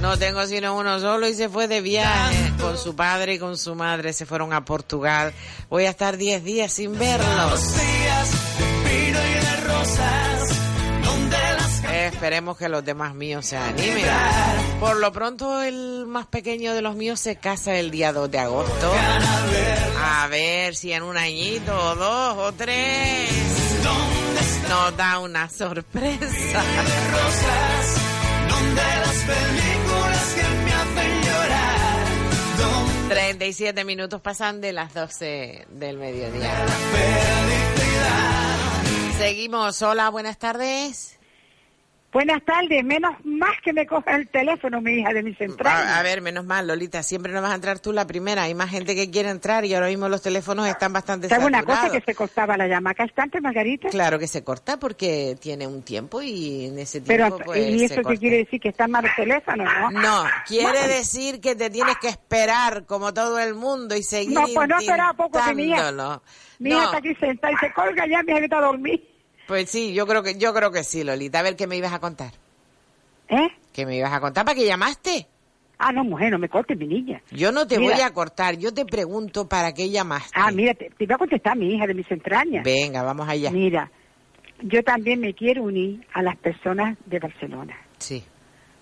[0.00, 3.56] No tengo sino uno solo y se fue de viaje con su padre y con
[3.56, 4.12] su madre.
[4.12, 5.32] Se fueron a Portugal.
[5.68, 7.74] Voy a estar 10 días sin verlos.
[7.74, 10.25] días de pino y de rosas, donde las Eh,
[12.16, 14.06] esperemos que los demás míos se animen.
[14.80, 18.38] Por lo pronto, el más pequeño de los míos se casa el día 2 de
[18.38, 18.92] agosto.
[20.02, 23.30] A ver si en un añito, o dos, o tres,
[24.66, 26.64] nos da una sorpresa.
[29.04, 32.06] las películas que me hacen llorar,
[32.58, 36.66] donde 37 minutos pasan de las 12 del mediodía.
[39.18, 39.82] Seguimos.
[39.82, 41.15] Hola, buenas tardes.
[42.16, 45.86] Buenas tardes, menos más que me coja el teléfono, mi hija de mi central.
[45.86, 48.44] A, a ver, menos mal, Lolita, siempre no vas a entrar tú la primera.
[48.44, 51.58] Hay más gente que quiere entrar y ahora mismo los teléfonos están bastante ¿Sabe una
[51.58, 51.84] saturados.
[51.90, 53.90] cosa que se cortaba la llamada instante, Margarita?
[53.90, 57.84] Claro que se corta porque tiene un tiempo y en ese Pero, tiempo pues ¿y
[57.84, 58.60] eso qué quiere decir?
[58.62, 59.90] ¿Que está mal el teléfono, no?
[59.90, 64.46] No, quiere decir que te tienes que esperar como todo el mundo y seguir No,
[64.54, 65.92] pues no esperaba poco que mi hija-.
[66.60, 68.62] Mi hija No, está aquí sentada y se colga ya, mi hija que está a
[68.62, 69.15] dormir.
[69.46, 71.40] Pues sí, yo creo que yo creo que sí, Lolita.
[71.40, 72.32] A ver qué me ibas a contar.
[73.28, 73.48] ¿Eh?
[73.72, 74.44] ¿Qué me ibas a contar?
[74.44, 75.26] ¿Para qué llamaste?
[75.78, 77.20] Ah, no, mujer, no me cortes, mi niña.
[77.30, 77.94] Yo no te Mira.
[77.94, 80.30] voy a cortar, yo te pregunto para qué llamaste.
[80.34, 82.64] Ah, mira, te, te iba a contestar mi hija de mis entrañas.
[82.64, 83.50] Venga, vamos allá.
[83.50, 83.90] Mira,
[84.62, 87.76] yo también me quiero unir a las personas de Barcelona.
[87.98, 88.24] Sí.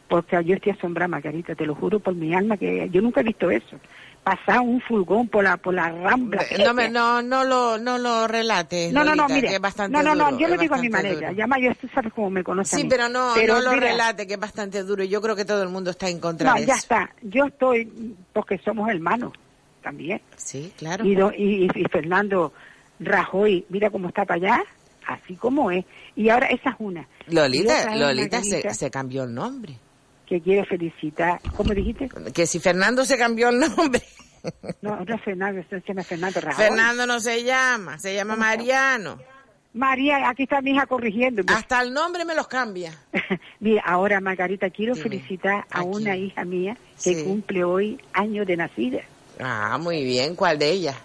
[0.08, 3.24] Porque yo estoy asombrada, Margarita, te lo juro por mi alma, que yo nunca he
[3.24, 3.80] visto eso.
[4.24, 6.42] Pasar un furgón por la, por la rambla.
[6.64, 9.48] No, me, no, no lo, no lo relates, No, no, no, mire.
[9.48, 11.30] que es bastante No, no, no, duro, yo lo digo a mi manera.
[11.32, 12.72] Ya Mayo, tú sabes cómo me conoces.
[12.72, 12.88] a Sí, mí.
[12.88, 15.04] pero no, no lo mira, relate, que es bastante duro.
[15.04, 16.82] Yo creo que todo el mundo está en contra No, de ya eso.
[16.84, 17.10] está.
[17.20, 19.34] Yo estoy, porque somos hermanos
[19.82, 20.22] también.
[20.36, 21.04] Sí, claro.
[21.04, 22.54] Y, do- y, y Fernando
[23.00, 24.64] Rajoy, mira cómo está para allá,
[25.06, 25.84] así como es.
[26.16, 27.06] Y ahora esa es una.
[27.26, 29.76] Lolita, Lolita se, se cambió el nombre.
[30.26, 31.40] Que quiere felicitar.
[31.56, 32.08] ¿Cómo dijiste?
[32.32, 34.02] Que si Fernando se cambió el nombre.
[34.82, 36.64] No, no es Fernando, se llama Fernando Rajoy.
[36.66, 39.18] Fernando no se llama, se llama Mariano.
[39.72, 41.42] María, aquí está mi hija corrigiendo.
[41.48, 42.92] Hasta el nombre me los cambia.
[43.60, 47.24] Mira, ahora Margarita, quiero Dime, felicitar a ¿a una hija mía que Sí.
[47.24, 49.00] cumple hoy años de nacida.
[49.40, 50.36] Ah, muy bien.
[50.36, 50.96] ¿Cuál de ellas?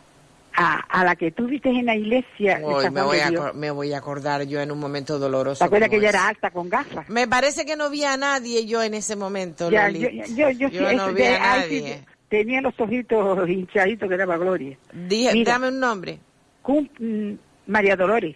[0.61, 2.59] A, a la que tú viste en la iglesia.
[2.61, 5.59] Hoy me voy, a, me voy a acordar yo en un momento doloroso.
[5.59, 7.07] ¿Te acuerdas que ella era alta con gafas?
[7.09, 10.01] Me parece que no vi a nadie yo en ese momento, Ya, Loli.
[10.01, 10.09] yo,
[10.49, 12.05] yo, yo, sí, no vi de- a ay, sí, nadie.
[12.27, 14.77] tenía los ojitos hinchaditos que daba gloria.
[14.91, 15.53] Dije, Mira.
[15.53, 16.19] dame un nombre.
[16.61, 17.33] Cum- mm,
[17.67, 18.35] María Dolores.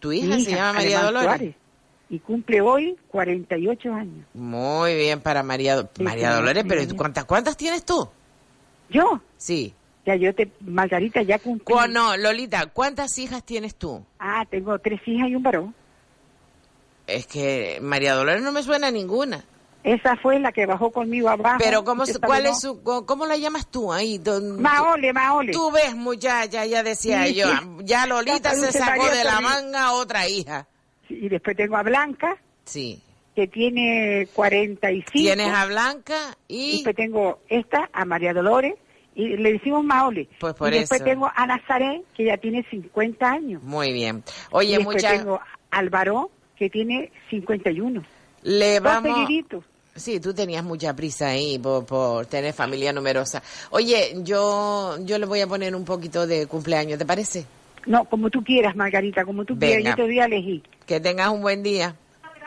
[0.00, 1.28] ¿Tu hija Mi se llama María Alemán Dolores?
[1.38, 1.54] Suárez.
[2.10, 4.26] y cumple hoy 48 años.
[4.34, 6.90] Muy bien para María, Do- María sí, Dolores, sí, pero ¿y sí.
[6.90, 8.08] tú cuántas, cuántas tienes tú?
[8.90, 9.20] ¿Yo?
[9.36, 9.72] Sí.
[10.04, 11.74] Ya yo te, Margarita, ya cumplí.
[11.74, 14.04] Cu- no, Lolita, ¿cuántas hijas tienes tú?
[14.18, 15.74] Ah, tengo tres hijas y un varón.
[17.06, 19.44] Es que María Dolores no me suena a ninguna.
[19.84, 21.58] Esa fue la que bajó conmigo abajo.
[21.58, 24.18] Pero ¿cómo, cuál es su, cómo la llamas tú ahí?
[24.18, 25.52] Don- Maole, Maole.
[25.52, 27.54] Tú ves, muchacha, ya decía Sí, yo, sí.
[27.84, 30.68] ya Lolita se sacó de la manga otra hija.
[31.08, 33.02] Sí, Y después tengo a Blanca, Sí.
[33.34, 35.10] que tiene 45.
[35.12, 36.74] Tienes a Blanca y...
[36.74, 38.74] Después tengo esta, a María Dolores,
[39.14, 40.28] y le decimos Maole.
[40.40, 41.08] Pues por y después eso.
[41.08, 43.62] tengo a Nazaret, que ya tiene 50 años.
[43.62, 44.22] Muy bien.
[44.26, 45.16] y Oye, después mucha...
[45.16, 48.02] tengo a Álvaro, que tiene 51.
[48.42, 49.16] Le Dos vamos...
[49.16, 49.64] seguiditos.
[49.94, 53.42] Sí, tú tenías mucha prisa ahí por, por tener familia numerosa.
[53.70, 57.44] Oye, yo, yo le voy a poner un poquito de cumpleaños, ¿te parece?
[57.84, 59.76] No, como tú quieras, Margarita, como tú Venga.
[59.76, 60.62] quieras, yo te voy a elegir.
[60.86, 61.94] Que tengas un buen día.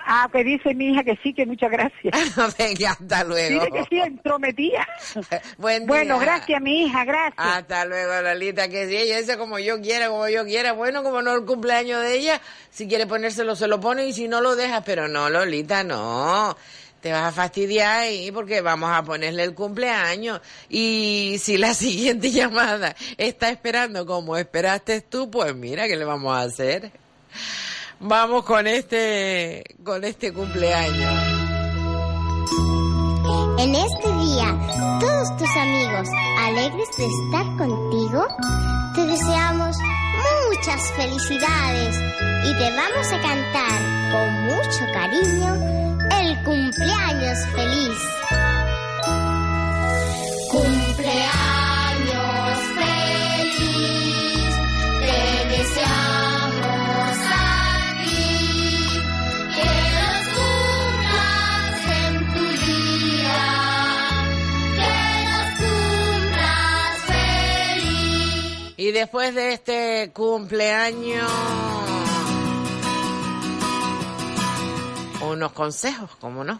[0.07, 2.13] Ah, que dice mi hija que sí, que muchas gracias.
[2.59, 3.65] Venga, hasta luego.
[3.65, 4.87] Dice que sí, entrometida.
[5.57, 6.25] Buen Bueno, día.
[6.25, 7.33] gracias, mi hija, gracias.
[7.37, 11.23] Hasta luego, Lolita, que si ella dice como yo quiera, como yo quiera, bueno, como
[11.23, 12.39] no es el cumpleaños de ella,
[12.69, 16.55] si quiere ponérselo, se lo pone y si no lo deja, pero no, Lolita, no.
[17.01, 20.39] Te vas a fastidiar ahí porque vamos a ponerle el cumpleaños.
[20.69, 26.35] Y si la siguiente llamada está esperando como esperaste tú, pues mira, ¿qué le vamos
[26.35, 26.91] a hacer?
[28.07, 31.11] Vamos con este, con este cumpleaños.
[33.57, 36.07] En este día, todos tus amigos,
[36.39, 38.27] alegres de estar contigo,
[38.93, 39.75] te deseamos
[40.47, 41.95] muchas felicidades
[42.45, 45.55] y te vamos a cantar con mucho cariño
[46.11, 48.64] el cumpleaños feliz.
[68.85, 71.27] Y después de este cumpleaños,
[75.21, 76.59] unos consejos, ¿cómo no?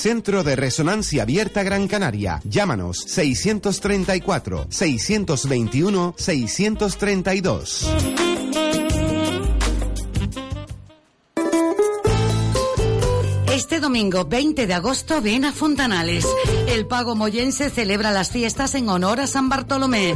[0.00, 2.40] Centro de Resonancia Abierta Gran Canaria.
[2.44, 7.86] Llámanos 634 621 632.
[13.52, 16.26] Este domingo 20 de agosto ven a Fontanales.
[16.66, 20.14] El Pago Moyense celebra las fiestas en honor a San Bartolomé.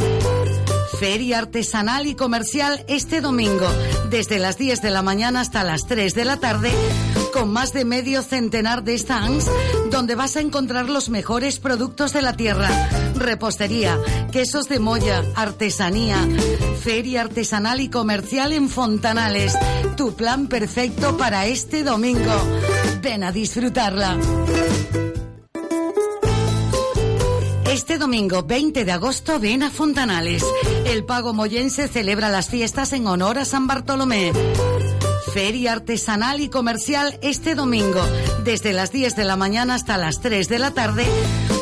[0.99, 3.67] Feria artesanal y comercial este domingo,
[4.11, 6.71] desde las 10 de la mañana hasta las 3 de la tarde,
[7.33, 9.51] con más de medio centenar de stands,
[9.91, 12.69] donde vas a encontrar los mejores productos de la tierra.
[13.17, 13.99] Repostería,
[14.33, 16.17] quesos de molla, artesanía,
[16.81, 19.57] feria artesanal y comercial en Fontanales.
[19.97, 22.33] Tu plan perfecto para este domingo.
[23.03, 24.17] Ven a disfrutarla.
[27.75, 30.45] Este domingo 20 de agosto ven a Fontanales.
[30.87, 34.31] El Pago Moyense celebra las fiestas en honor a San Bartolomé.
[35.33, 38.01] Feria artesanal y comercial este domingo,
[38.45, 41.05] desde las 10 de la mañana hasta las 3 de la tarde,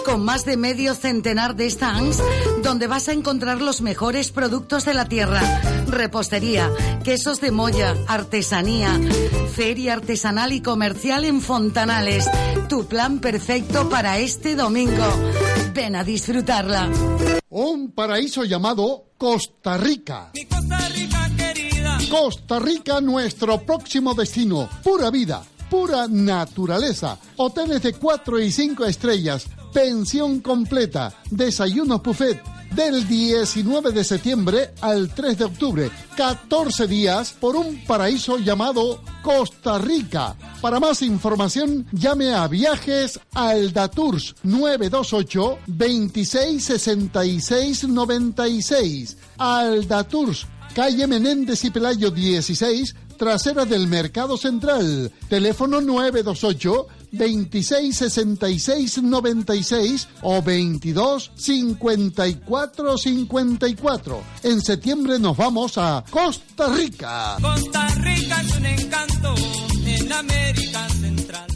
[0.05, 2.23] con más de medio centenar de stands,
[2.63, 5.41] donde vas a encontrar los mejores productos de la tierra.
[5.87, 6.71] Repostería,
[7.05, 9.01] quesos de molla, artesanía,
[9.57, 12.29] feria artesanal y comercial en Fontanales.
[12.69, 15.07] Tu plan perfecto para este domingo.
[15.75, 16.91] Ven a disfrutarla.
[17.49, 20.33] Un paraíso llamado Costa Rica.
[22.11, 24.69] Costa Rica, nuestro próximo destino.
[24.83, 27.19] Pura vida, pura naturaleza.
[27.37, 29.47] Hoteles de 4 y 5 estrellas.
[29.73, 31.15] Pensión completa.
[31.31, 32.43] Desayunos buffet.
[32.75, 35.91] Del 19 de septiembre al 3 de octubre.
[36.17, 40.35] 14 días por un paraíso llamado Costa Rica.
[40.63, 49.19] Para más información, llame a Viajes Aldatours 928 2666 96.
[49.37, 55.13] Aldatours, calle Menéndez y Pelayo 16, trasera del Mercado Central.
[55.29, 64.23] Teléfono 928 26 66 96 o 22 54 54.
[64.43, 67.37] En septiembre nos vamos a Costa Rica.
[67.41, 69.35] Costa Rica es un encanto
[69.85, 71.47] en América Central.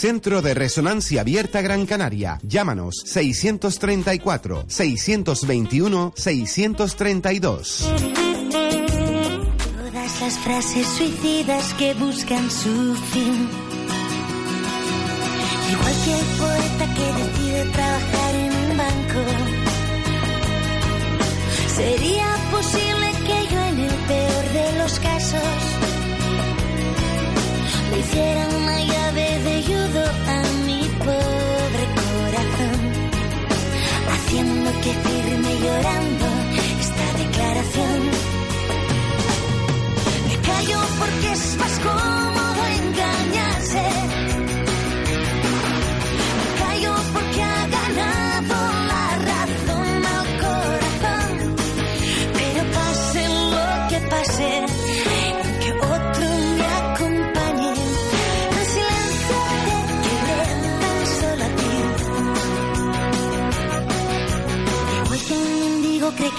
[0.01, 2.39] Centro de Resonancia Abierta Gran Canaria.
[2.41, 7.85] Llámanos 634 621 632.
[9.77, 13.47] Todas las frases suicidas que buscan su fin.
[15.69, 19.21] Igual que el poeta que decide trabajar en un banco.
[21.75, 25.41] Sería posible que yo en el peor de los casos
[27.91, 28.40] le hiciera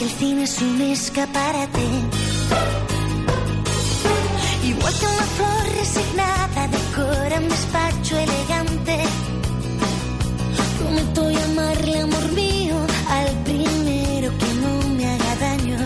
[0.03, 1.87] el cine es un escaparate.
[4.65, 8.97] Igual que una flor resignada decora un despacho elegante.
[10.79, 12.77] Prometo llamarle amor mío
[13.09, 15.79] al primero que no me haga daño.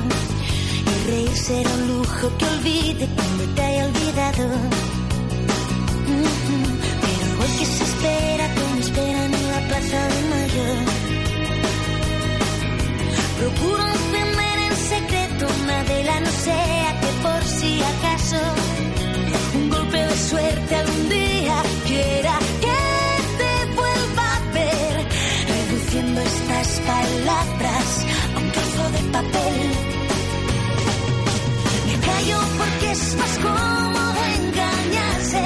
[0.91, 4.76] Y reír será un lujo que olvide cuando te haya olvidado.
[33.17, 35.43] Más cómodo engañarse.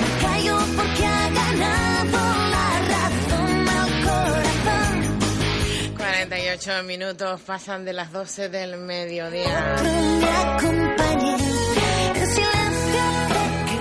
[0.00, 2.18] Me callo porque ha ganado
[2.50, 5.96] la razón al corazón.
[5.96, 9.76] 48 minutos pasan de las 12 del mediodía.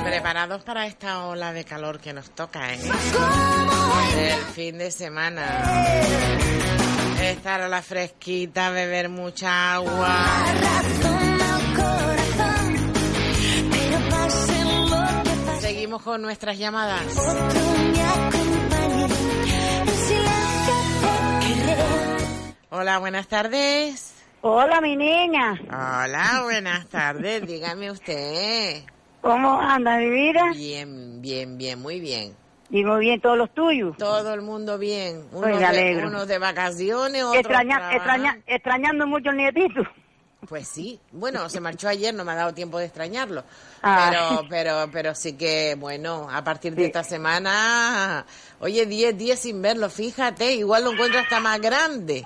[0.04, 2.80] Preparados para esta ola de calor que nos toca, ¿eh?
[4.18, 5.64] El fin de semana.
[7.22, 10.26] Estar a la fresquita, beber mucha agua.
[16.04, 17.02] Con nuestras llamadas.
[22.70, 24.16] Hola, buenas tardes.
[24.42, 25.60] Hola, mi niña.
[25.68, 27.46] Hola, buenas tardes.
[27.46, 28.84] Dígame usted.
[29.22, 30.52] ¿Cómo anda mi vida?
[30.54, 32.36] Bien, bien, bien, muy bien.
[32.70, 33.98] Y muy bien todos los tuyos.
[33.98, 35.26] Todo el mundo bien.
[35.32, 39.82] Pues Unos, me de, unos de vacaciones, otros extraña, extrañando mucho el nietito.
[40.50, 41.00] Pues sí.
[41.12, 43.44] Bueno, se marchó ayer, no me ha dado tiempo de extrañarlo.
[43.84, 44.10] Ah.
[44.10, 48.26] Pero, pero, pero sí que, bueno, a partir de esta semana,
[48.60, 52.26] oye, 10 días sin verlo, fíjate, igual lo encuentro hasta más grande.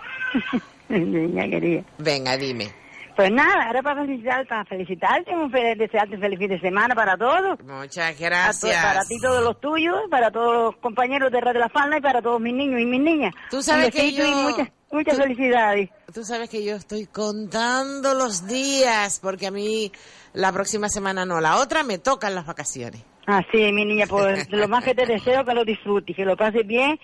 [0.88, 1.84] Querida.
[1.97, 2.82] Venga, dime.
[3.16, 7.16] Pues nada, era para felicitar, para felicitarte, un fe- desearte feliz fin de semana para
[7.16, 7.59] todos.
[7.64, 8.84] Muchas to- gracias.
[8.84, 12.22] Para ti todos los tuyos, para todos los compañeros de Radio La Falda y para
[12.22, 13.34] todos mis niños y mis niñas.
[13.51, 15.89] Tú sabes Un que yo- y muchas, muchas felicidades.
[16.14, 19.91] Tú sabes que yo estoy contando los días, porque a mí
[20.34, 23.03] la próxima semana no, la otra me tocan las vacaciones.
[23.28, 26.66] Así, mi niña, pues lo más que te deseo que lo disfrutes, que lo pases
[26.68, 26.99] bien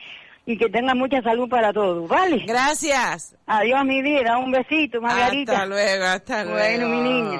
[0.50, 2.44] y que tengas mucha salud para todos, ¿vale?
[2.48, 3.36] Gracias.
[3.46, 5.54] Adiós, mi vida, un besito, Margarita.
[5.54, 6.58] Hasta luego, hasta luego.
[6.58, 7.38] Bueno, mi niña.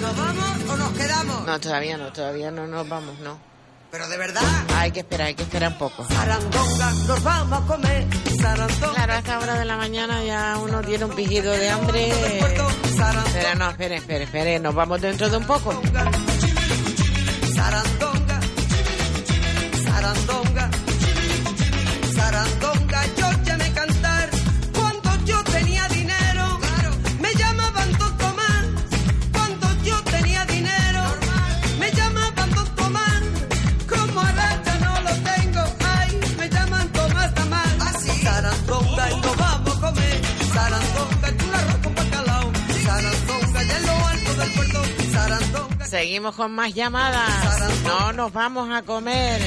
[0.00, 1.46] ¿Nos vamos o nos quedamos?
[1.46, 3.38] No, todavía no, todavía no nos vamos, no.
[3.90, 4.42] Pero de verdad.
[4.74, 6.02] Hay que esperar, hay que esperar un poco.
[6.06, 8.06] Sarandonga, nos vamos a comer.
[8.40, 8.94] Sarandonga.
[8.94, 12.10] Claro, a esta hora de la mañana ya uno tiene un pijido de hambre.
[13.34, 15.78] Pero no, espere, espere, espere, nos vamos dentro de un poco.
[46.32, 47.82] Seguimos con más llamadas.
[47.84, 49.40] No nos vamos a comer.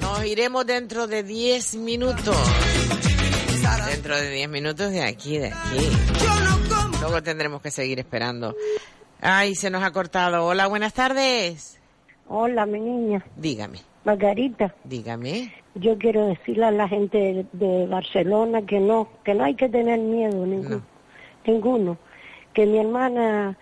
[0.00, 2.36] Nos iremos dentro de 10 minutos.
[3.90, 5.90] Dentro de 10 minutos de aquí, de aquí.
[7.00, 8.54] Luego tendremos que seguir esperando.
[9.20, 10.44] Ay, se nos ha cortado.
[10.46, 11.80] Hola, buenas tardes.
[12.28, 13.24] Hola, mi niña.
[13.36, 15.52] Dígame, Margarita, dígame.
[15.74, 19.68] yo quiero decirle a la gente de, de Barcelona que no, que no hay que
[19.68, 20.82] tener miedo ninguno,
[21.44, 21.98] ninguno.
[22.54, 23.56] Que mi hermana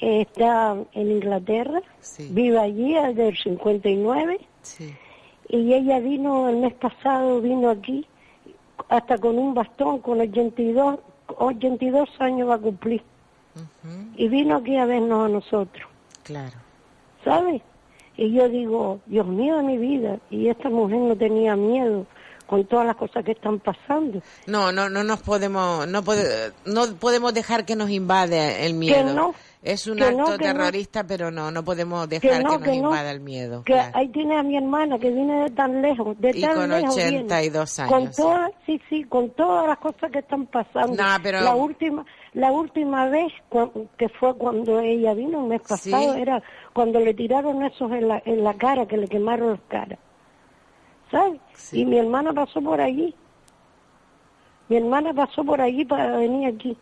[0.00, 1.80] está en Inglaterra,
[2.30, 4.40] vive allí desde el 59
[5.48, 8.06] y ella vino el mes pasado, vino aquí
[8.88, 10.98] hasta con un bastón, con 82,
[11.38, 13.02] 82 años va a cumplir.
[14.16, 15.86] Y vino aquí a vernos a nosotros.
[16.24, 16.56] Claro.
[17.24, 17.62] ¿sabes?
[18.16, 22.06] Y yo digo, Dios mío de mi vida, y esta mujer no tenía miedo
[22.46, 24.20] con todas las cosas que están pasando.
[24.46, 29.14] No, no, no nos podemos, no, pode- no podemos dejar que nos invade el miedo.
[29.14, 29.34] no,
[29.64, 30.36] es un que acto no, que no.
[30.38, 33.64] terrorista, pero no, no podemos dejar que, no, nos que invada el miedo.
[33.64, 33.92] Que claro.
[33.96, 36.94] ahí tiene a mi hermana que viene de tan lejos, de Y tan con lejos.
[36.96, 37.16] viene.
[37.24, 41.02] 82 Con años, todas, sí, sí, con todas las cosas que están pasando.
[41.22, 42.04] Pero- La última,
[42.34, 43.32] la última vez
[43.96, 46.20] que fue cuando ella vino el mes pasado Sí.
[46.20, 46.42] era
[46.72, 49.98] cuando le tiraron esos en la, en la cara, que le quemaron las caras.
[51.10, 51.40] ¿Sabes?
[51.72, 53.14] Y mi hermana pasó por allí.
[54.68, 56.76] Mi hermana pasó por allí para venir aquí.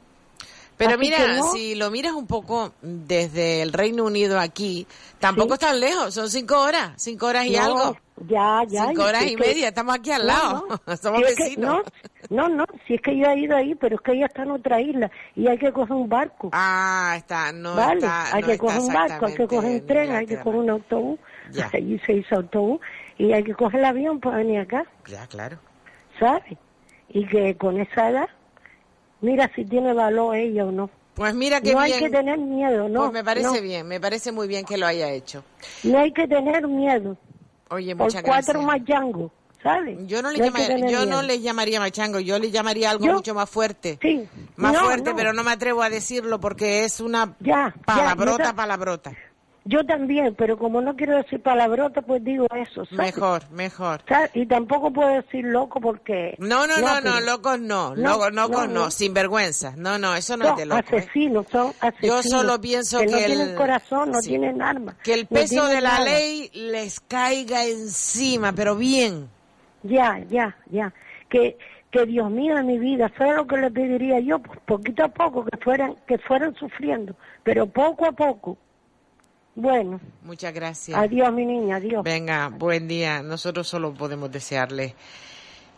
[0.85, 1.53] Pero Así mira, no.
[1.53, 4.87] si lo miras un poco desde el Reino Unido aquí,
[5.21, 7.97] tampoco es tan lejos, son cinco horas, cinco horas y No, algo.
[8.29, 8.87] Ya, ya.
[8.89, 10.97] Cinco horas y que- media, estamos aquí al lado, no.
[10.97, 11.83] somos Si es que- vecinos.
[12.31, 14.43] no, no, no, si es que yo he ido ahí, pero es que ella está
[14.43, 16.51] en otra isla y hay que coger un barco.
[16.53, 20.11] Ah, está, no vale, está, hay que coger un barco, hay que coger un tren,
[20.11, 21.19] en hay que coger un autobús.
[21.53, 21.71] Ya.
[21.73, 22.81] Allí se hizo autobús
[23.19, 25.59] y hay que coger el avión para venir acá, Ya, claro.
[26.19, 26.43] ¿sabes?
[27.09, 28.29] Y que con esa edad,
[29.23, 30.91] mira si tiene valor ella o no.
[31.15, 31.95] Pues mira qué no bien.
[31.95, 33.01] hay que tener miedo, no.
[33.01, 33.61] pues me parece no.
[33.63, 35.45] bien, me parece muy bien que lo haya hecho.
[35.85, 37.17] No hay que tener miedo.
[37.71, 38.67] Oye, Por muchas cuatro gracias.
[38.67, 39.31] mayangos,
[39.63, 39.99] ¿sabes?
[40.07, 42.91] Yo no le, hay que llama- tener yo no le llamaría machango, yo le llamaría
[42.91, 43.99] algo Yo- mucho más fuerte.
[44.01, 44.27] Sí.
[44.57, 49.13] Más No, fuerte, pero no me atrevo a decirlo porque es una Ya, palabrota, palabrota.
[49.65, 53.15] Yo también, pero como no quiero decir palabrota, pues digo eso, ¿sabes?
[53.15, 54.01] Mejor, mejor.
[54.09, 54.31] ¿Sabes?
[54.35, 56.35] Y tampoco puedo decir loco porque...
[56.39, 58.91] No, no, no, no, locos no, No, locos no, no, no, no.
[58.91, 59.75] sinvergüenza.
[59.77, 60.81] No, no, eso no es son de loco.
[60.81, 60.99] ¿eh?
[60.99, 62.25] asesinos, son asesinos.
[62.29, 64.31] solo pienso que no que el- tienen corazón, no sí.
[64.31, 64.97] tienen armas.
[65.05, 66.05] Que el no peso de la nada.
[66.07, 69.29] ley les caiga encima, pero bien.
[69.85, 70.93] Ya, ya, ya.
[71.29, 71.57] Que,
[71.93, 74.41] que Dios mío de mi vida, ¿sabes lo que le pediría yo?
[74.41, 78.59] Pues poquito a poco, que fueran, que fueran sufriendo, pero poco a poco.
[79.55, 80.99] Bueno, Muchas gracias.
[80.99, 82.03] adiós mi niña, adiós.
[82.03, 83.23] Venga, buen día.
[83.23, 84.95] Nosotros solo podemos desearle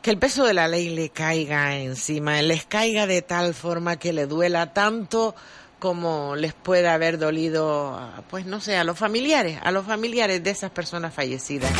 [0.00, 4.12] que el peso de la ley le caiga encima, les caiga de tal forma que
[4.12, 5.34] le duela tanto
[5.78, 7.98] como les puede haber dolido,
[8.30, 11.72] pues no sé, a los familiares, a los familiares de esas personas fallecidas.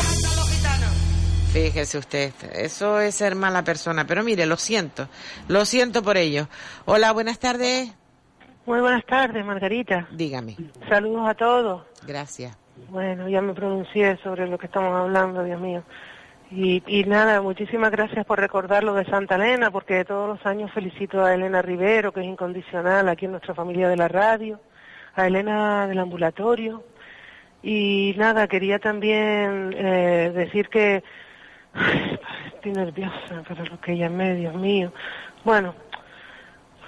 [1.53, 5.07] Fíjese usted, eso es ser mala persona, pero mire, lo siento,
[5.47, 6.49] lo siento por ello.
[6.85, 7.89] Hola, buenas tardes.
[8.65, 10.07] Muy buenas tardes, Margarita.
[10.11, 10.55] Dígame.
[10.89, 11.83] Saludos a todos.
[12.07, 12.57] Gracias.
[12.89, 15.83] Bueno, ya me pronuncié sobre lo que estamos hablando, Dios mío.
[16.49, 20.71] Y, y nada, muchísimas gracias por recordar lo de Santa Elena, porque todos los años
[20.71, 24.59] felicito a Elena Rivero, que es incondicional aquí en nuestra familia de la radio,
[25.15, 26.83] a Elena del ambulatorio.
[27.61, 31.03] Y nada, quería también eh, decir que
[31.73, 32.19] ay,
[32.55, 34.91] estoy nerviosa para lo que ella me, Dios mío.
[35.43, 35.75] Bueno,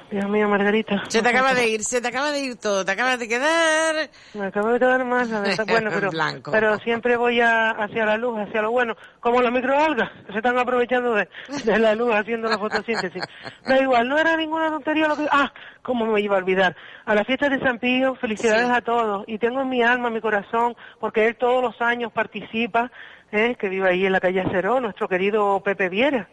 [0.10, 1.03] Dios mío, Margarita.
[1.10, 4.10] Se te acaba de ir, se te acaba de ir todo, te acabas de quedar...
[4.34, 5.28] Me acabo de quedar más.
[5.68, 6.51] Bueno, pero, Blanco.
[6.51, 10.38] pero siempre voy a- hacia la luz, hacia lo bueno, como las microalgas, que se
[10.38, 11.28] están aprovechando de,
[11.66, 13.22] de la luz haciendo la fotosíntesis.
[13.66, 15.28] Da igual, no era ninguna tontería lo que...
[15.30, 15.51] Ah,
[15.82, 16.76] cómo me iba a olvidar.
[17.05, 19.24] A la fiesta de San Pío, felicidades a todos.
[19.28, 22.91] Y tengo en mi alma, mi corazón, porque él todos los años participa,
[23.32, 23.55] ¿eh?
[23.59, 26.30] que vive ahí en la calle Ceró, nuestro querido Pepe Viera.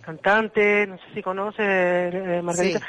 [0.00, 2.80] Cantante, no sé si conoce, eh, Margarita.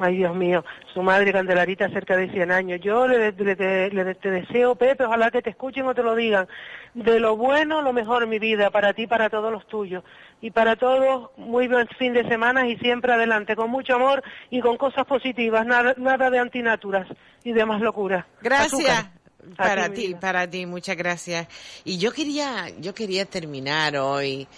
[0.00, 2.80] Ay, Dios mío, su madre Candelarita, cerca de 100 años.
[2.82, 6.14] Yo le, le- le- le- te deseo, Pepe, ojalá que te escuchen o te lo
[6.16, 6.48] digan.
[6.94, 10.02] De lo bueno, lo mejor en mi vida, para ti, para todos los tuyos.
[10.40, 14.60] Y para todos, muy buen fin de semana y siempre adelante, con mucho amor y
[14.60, 17.06] con cosas positivas, nada, nada de antinaturas
[17.44, 18.26] y demás locuras.
[18.42, 18.72] Gracias.
[18.74, 19.15] Azúcar.
[19.56, 21.46] Para ti, para ti, muchas gracias.
[21.84, 24.48] Y yo quería, yo quería terminar hoy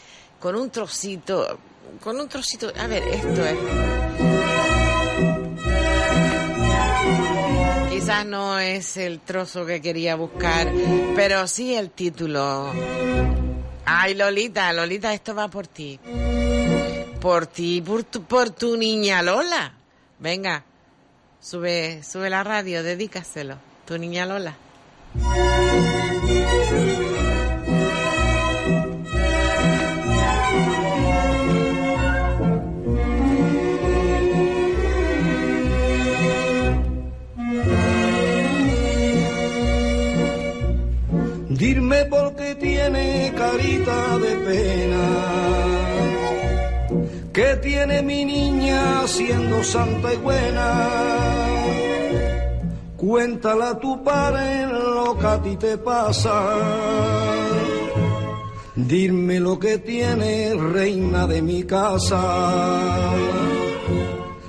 [0.41, 1.59] con un trocito,
[2.03, 3.59] con un trocito, a ver, esto es.
[7.91, 10.73] Quizás no es el trozo que quería buscar,
[11.17, 12.73] pero sí el título.
[13.85, 15.99] Ay, Lolita, Lolita, esto va por ti.
[17.21, 19.75] Por ti, por tu, por tu niña Lola.
[20.21, 20.65] Venga,
[21.41, 23.57] sube, sube la radio, dedícaselo.
[23.85, 24.57] Tu niña Lola.
[41.59, 45.05] Dime por qué tiene carita de pena.
[47.33, 51.48] ¿Qué tiene mi niña siendo santa y buena?
[52.99, 56.35] Cuéntala a tu padre lo que a ti te pasa.
[58.75, 62.21] Dime lo que tiene reina de mi casa.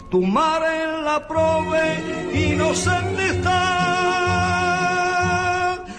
[0.09, 1.99] Tu madre la prove
[2.33, 3.59] inocente está.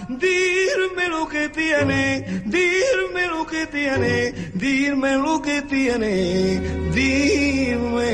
[0.08, 6.60] Dime lo que tiene, dime lo que tiene, dime lo que tiene,
[6.92, 8.10] dime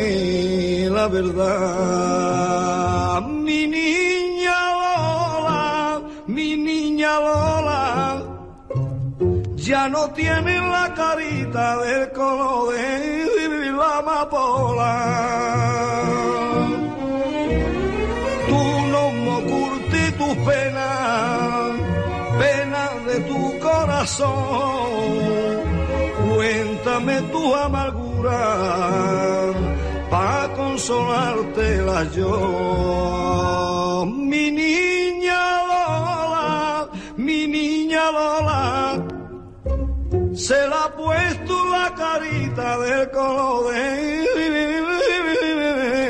[0.90, 2.66] la verdad.
[3.46, 3.66] Mi
[7.06, 8.22] Lola,
[9.54, 14.94] ya no tiene la carita del color de la amapola.
[18.48, 21.70] Tú no me ocultes tus penas,
[22.40, 24.86] penas de tu corazón.
[26.34, 28.42] Cuéntame tu amargura
[30.10, 34.04] para consolártela yo.
[34.06, 34.95] Mi niña
[40.34, 44.26] se la ha puesto la carita del color de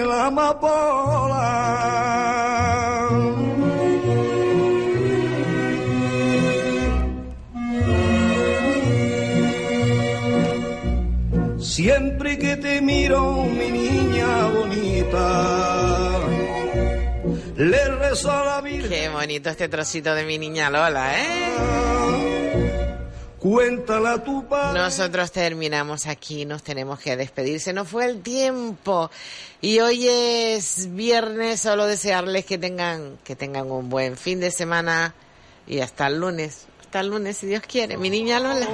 [0.06, 1.52] la amapola.
[11.58, 15.65] Siempre que te miro, mi niña bonita,
[17.56, 18.90] le rezo a la Virgen.
[18.90, 21.76] Qué bonito este trocito de mi niña Lola, ¿eh?
[23.38, 24.80] Cuéntala tu padre.
[24.80, 27.60] Nosotros terminamos aquí, nos tenemos que despedir.
[27.60, 29.10] Se nos fue el tiempo.
[29.60, 35.14] Y hoy es viernes, solo desearles que tengan, que tengan un buen fin de semana
[35.66, 36.66] y hasta el lunes.
[36.80, 37.96] Hasta el lunes, si Dios quiere.
[37.96, 38.66] Mi niña Lola.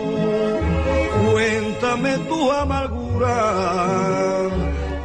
[1.31, 3.13] Cuéntame tu amargura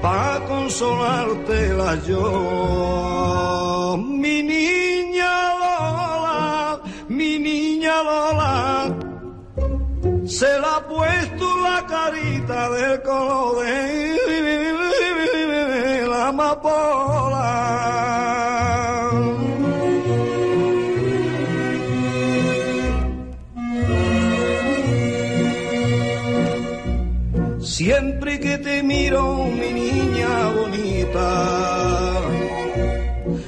[0.07, 3.97] para consolártela yo.
[4.23, 6.79] Mi niña Lola,
[7.09, 8.57] mi niña Lola,
[10.37, 13.65] se la ha puesto la carita del color
[15.65, 17.96] de la amapola.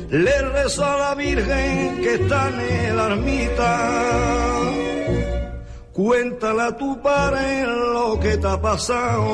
[0.10, 4.72] Le rezo a la Virgen que está en la ermita.
[5.94, 9.28] Cuéntale a tu padre lo que te ha pasado.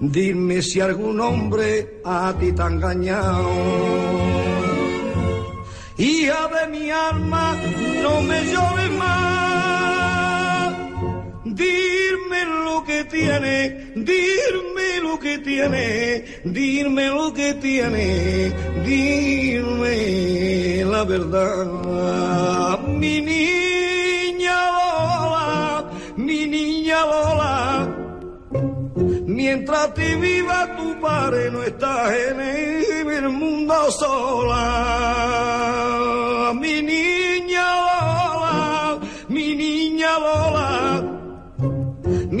[0.00, 3.50] Dime si algún hombre a ti te ha engañado.
[5.96, 7.56] Hija de mi alma,
[8.02, 9.23] no me llores más.
[11.54, 18.52] Dime lo que tiene, dime lo que tiene, dime lo que tiene,
[18.84, 22.80] dime la verdad.
[22.88, 27.88] Mi niña Lola, mi niña Lola,
[29.26, 32.40] mientras te viva tu padre no estás en
[33.10, 34.64] el mundo sola.
[36.54, 38.98] Mi niña Lola,
[39.28, 41.13] mi niña Lola,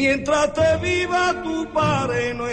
[0.04, 2.46] mientras te viva tu padre no